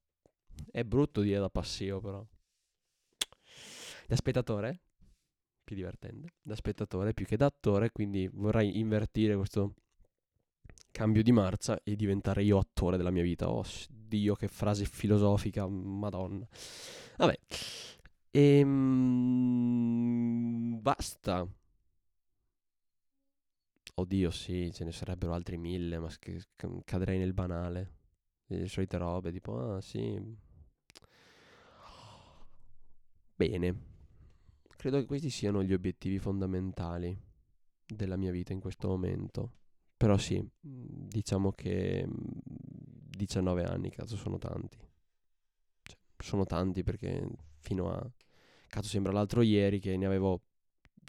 È 0.70 0.84
brutto 0.84 1.22
dire 1.22 1.40
da 1.40 1.50
passivo 1.50 2.00
però. 2.00 2.24
Da 4.08 4.16
spettatore? 4.16 4.82
Più 5.64 5.76
divertente. 5.76 6.36
Da 6.42 6.56
spettatore 6.56 7.14
più 7.14 7.26
che 7.26 7.38
da 7.38 7.48
attore, 7.48 7.92
quindi 7.92 8.30
vorrei 8.32 8.78
invertire 8.78 9.36
questo 9.36 9.74
cambio 10.92 11.24
di 11.24 11.32
marcia 11.32 11.82
e 11.84 11.96
diventare 11.96 12.44
io 12.44 12.60
attore 12.60 12.98
della 12.98 13.12
mia 13.12 13.24
vita. 13.24 13.50
Oh 13.50 13.64
Dio, 13.90 14.36
che 14.36 14.48
frase 14.48 14.86
filosofica, 14.86 15.68
madonna. 15.68 16.48
Vabbè. 17.18 17.40
Ehm, 18.32 18.72
basta. 20.82 21.48
Oddio, 23.96 24.32
sì, 24.32 24.72
ce 24.74 24.84
ne 24.84 24.92
sarebbero 24.92 25.34
altri 25.34 25.58
mille, 25.58 26.00
ma 26.00 26.10
che, 26.18 26.42
cadrei 26.84 27.18
nel 27.18 27.34
banale. 27.34 28.00
Le 28.48 28.68
solite 28.68 28.98
robe, 28.98 29.32
tipo, 29.32 29.76
ah, 29.76 29.82
sì. 29.82 30.20
Bene. 33.36 33.90
Credo 34.76 34.98
che 35.00 35.06
questi 35.06 35.30
siano 35.30 35.64
gli 35.64 35.74
obiettivi 35.74 36.18
fondamentali 36.18 37.16
della 37.86 38.18
mia 38.18 38.32
vita 38.32 38.54
in 38.54 38.60
questo 38.60 38.88
momento. 38.88 39.54
Però 39.96 40.18
sì, 40.18 40.44
diciamo 40.60 41.52
che 41.52 42.08
19 42.08 43.64
anni, 43.64 43.92
cazzo, 43.92 44.16
sono 44.16 44.40
tanti. 44.40 44.78
Cioè, 45.84 45.98
sono 46.18 46.46
tanti 46.46 46.84
perché 46.84 47.28
fino 47.60 47.92
a... 47.92 48.12
Cazzo, 48.68 48.88
sembra 48.88 49.12
l'altro 49.12 49.42
ieri 49.42 49.80
che 49.80 49.96
ne 49.98 50.06
avevo 50.06 50.42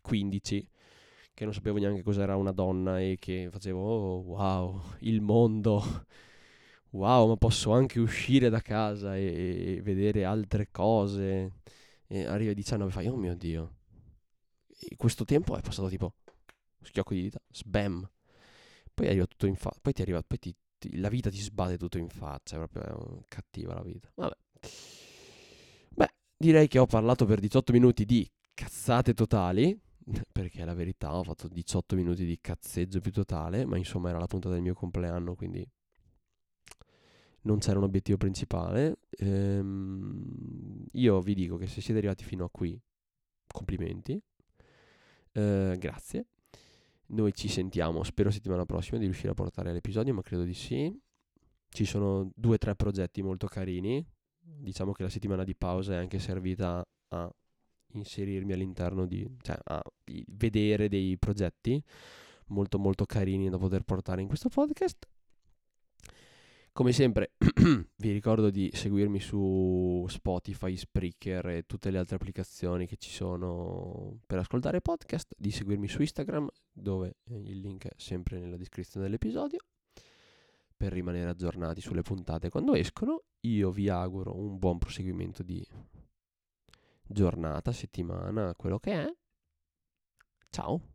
15, 0.03 0.69
che 1.35 1.45
non 1.45 1.55
sapevo 1.55 1.79
neanche 1.79 2.03
cos'era 2.03 2.37
una 2.37 2.53
donna 2.53 3.01
e 3.01 3.17
che 3.19 3.49
facevo, 3.51 3.79
oh, 3.81 4.21
wow, 4.21 4.83
il 5.01 5.21
mondo. 5.21 6.07
Wow, 6.91 7.29
ma 7.29 7.37
posso 7.37 7.73
anche 7.73 7.99
uscire 8.01 8.51
da 8.51 8.61
casa 8.61 9.17
e, 9.17 9.77
e 9.77 9.83
vedere 9.83 10.25
altre 10.25 10.69
cose. 10.71 11.61
E 12.07 12.25
arriva 12.27 12.51
a 12.51 12.55
19 12.55 12.91
e 12.91 12.93
fai, 12.93 13.07
oh 13.09 13.17
mio 13.17 13.35
Dio. 13.35 13.77
E 14.79 14.97
questo 14.97 15.25
tempo 15.25 15.57
è 15.57 15.63
passato 15.63 15.89
tipo, 15.89 16.15
schiocco 16.83 17.15
di 17.15 17.23
dita, 17.23 17.41
sbam 17.51 18.09
poi 18.95 19.09
arriva 19.09 19.27
tutto 19.27 19.47
in 19.47 19.57
faccia. 19.57 19.79
Poi 19.81 19.93
ti 19.93 20.03
arriva. 20.03 20.23
Poi 20.23 20.39
ti, 20.39 20.55
ti, 20.79 20.99
la 20.99 21.09
vita 21.09 21.31
ti 21.31 21.41
sbate 21.41 21.79
tutto 21.79 21.99
in 21.99 22.09
faccia. 22.09 22.57
È 22.57 22.69
proprio 22.69 23.25
cattiva 23.29 23.75
la 23.75 23.83
vita. 23.83 24.11
Vabbè. 24.15 24.37
Beh, 25.91 26.15
direi 26.37 26.69
che 26.69 26.79
ho 26.79 26.87
parlato 26.87 27.25
per 27.25 27.41
18 27.41 27.73
minuti 27.73 28.05
di 28.05 28.29
cazzate 28.55 29.15
totali. 29.15 29.79
Perché 30.33 30.65
la 30.65 30.75
verità 30.75 31.15
ho 31.15 31.23
fatto 31.23 31.49
18 31.49 31.97
minuti 31.97 32.25
di 32.25 32.39
cazzeggio 32.41 33.01
più 33.01 33.13
totale. 33.13 33.65
Ma 33.65 33.77
insomma 33.77 34.11
era 34.11 34.19
la 34.19 34.27
puntata 34.27 34.55
del 34.55 34.63
mio 34.63 34.75
compleanno. 34.75 35.35
Quindi 35.35 35.67
non 37.43 37.59
c'era 37.59 37.79
un 37.79 37.85
obiettivo 37.85 38.19
principale. 38.19 38.99
Ehm, 39.11 40.87
io 40.93 41.21
vi 41.21 41.35
dico 41.35 41.57
che 41.57 41.67
se 41.67 41.81
siete 41.81 41.99
arrivati 41.99 42.25
fino 42.25 42.45
a 42.45 42.51
qui, 42.51 42.79
complimenti. 43.47 44.21
Eh, 45.33 45.77
grazie. 45.79 46.27
Noi 47.07 47.33
ci 47.35 47.49
sentiamo, 47.49 48.03
spero 48.05 48.31
settimana 48.31 48.65
prossima 48.65 48.99
di 48.99 49.05
riuscire 49.05 49.31
a 49.31 49.35
portare 49.35 49.73
l'episodio, 49.73 50.15
ma 50.15 50.23
credo 50.23 50.45
di 50.45 50.55
sì. 50.55 50.99
Ci 51.69 51.85
sono 51.85 52.31
due 52.35 52.55
o 52.55 52.59
tre 52.59 52.75
progetti 52.75 53.23
molto 53.23 53.47
carini. 53.47 54.05
Diciamo 54.39 54.93
che 54.93 55.03
la 55.03 55.09
settimana 55.09 55.45
di 55.45 55.55
pausa 55.55 55.95
è 55.95 55.97
anche 55.97 56.19
servita 56.19 56.85
a 57.09 57.35
inserirmi 57.93 58.53
all'interno 58.53 59.07
di, 59.07 59.27
cioè 59.43 59.57
a 59.65 59.83
vedere 60.29 60.89
dei 60.89 61.17
progetti 61.19 61.83
molto 62.47 62.79
molto 62.79 63.07
carini 63.07 63.49
da 63.49 63.59
poter 63.59 63.83
portare 63.83 64.21
in 64.21 64.29
questo 64.29 64.49
podcast. 64.49 65.09
Come 66.75 66.93
sempre 66.93 67.33
vi 67.97 68.13
ricordo 68.13 68.49
di 68.49 68.71
seguirmi 68.73 69.21
su 69.21 70.07
Spotify, 70.09 70.75
Spreaker 70.75 71.49
e 71.49 71.67
tutte 71.67 71.91
le 71.91 71.99
altre 71.99 72.17
applicazioni 72.17 72.87
che 72.87 72.97
ci 72.97 73.11
sono 73.11 74.21
per 74.27 74.39
ascoltare 74.39 74.81
podcast, 74.81 75.35
di 75.37 75.51
seguirmi 75.51 75.87
su 75.87 76.01
Instagram 76.01 76.49
dove 76.73 77.17
eh, 77.25 77.35
il 77.35 77.61
link 77.61 77.89
è 77.89 77.95
sempre 77.97 78.39
nella 78.39 78.57
descrizione 78.57 79.05
dell'episodio 79.05 79.59
per 80.75 80.93
rimanere 80.93 81.29
aggiornati 81.29 81.83
sulle 81.83 82.01
puntate 82.01 82.49
quando 82.49 82.73
escono. 82.73 83.25
Io 83.41 83.71
vi 83.71 83.91
auguro 83.91 84.35
un 84.35 84.57
buon 84.59 84.79
proseguimento 84.79 85.43
di 85.43 85.63
giornata, 87.13 87.73
settimana, 87.73 88.55
quello 88.57 88.79
che 88.79 88.93
è. 88.93 89.15
Ciao! 90.51 90.92